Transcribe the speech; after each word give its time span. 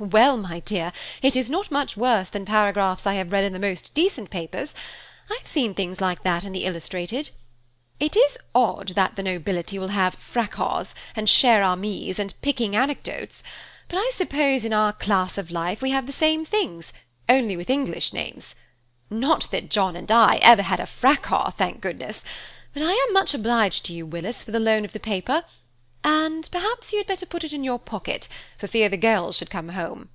"Well, 0.00 0.36
my 0.36 0.60
dear, 0.60 0.92
it 1.22 1.34
is 1.34 1.50
not 1.50 1.72
much 1.72 1.96
worse 1.96 2.28
than 2.28 2.44
paragraphs 2.44 3.04
I 3.04 3.14
have 3.14 3.32
read 3.32 3.42
in 3.42 3.52
the 3.52 3.58
most 3.58 3.94
decent 3.94 4.30
papers–I 4.30 5.34
have 5.34 5.46
seen 5.48 5.74
things 5.74 6.00
like 6.00 6.22
that 6.22 6.44
in 6.44 6.52
the 6.52 6.66
Illustrated. 6.66 7.30
It 7.98 8.14
is 8.14 8.38
odd 8.54 8.90
that 8.90 9.16
the 9.16 9.24
nobility 9.24 9.76
will 9.76 9.88
have 9.88 10.14
'Fracaws, 10.14 10.94
and 11.16 11.26
chère 11.26 11.64
amies, 11.64 12.20
and 12.20 12.40
picking 12.42 12.76
anecdotes,' 12.76 13.42
but 13.88 13.96
I 13.96 14.08
suppose 14.14 14.64
in 14.64 14.72
our 14.72 14.92
class 14.92 15.36
of 15.36 15.50
life 15.50 15.82
we 15.82 15.90
have 15.90 16.06
the 16.06 16.12
same 16.12 16.44
things, 16.44 16.92
only 17.28 17.56
with 17.56 17.68
English 17.70 18.12
names. 18.12 18.54
Not 19.10 19.50
that 19.50 19.68
John 19.68 19.96
and 19.96 20.12
I 20.12 20.36
ever 20.42 20.62
had 20.62 20.78
a 20.78 20.86
fracaw, 20.86 21.50
thank 21.56 21.80
goodness; 21.80 22.22
but 22.72 22.84
I 22.84 22.92
am 22.92 23.12
much 23.12 23.34
obliged 23.34 23.84
to 23.86 23.92
you, 23.92 24.06
Willis, 24.06 24.44
for 24.44 24.52
the 24.52 24.60
loan 24.60 24.84
of 24.84 24.92
the 24.92 25.00
paper, 25.00 25.42
and 26.04 26.48
perhaps 26.52 26.92
you 26.92 26.98
had 26.98 27.08
better 27.08 27.26
put 27.26 27.42
it 27.42 27.52
in 27.52 27.64
your 27.64 27.78
pocket, 27.78 28.28
for 28.56 28.68
fear 28.68 28.88
the 28.88 28.96
girls 28.96 29.36
should 29.36 29.50
come 29.50 29.70
home." 29.70 30.08